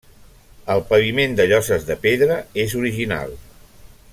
[0.75, 3.37] El paviment de lloses de pedra és original.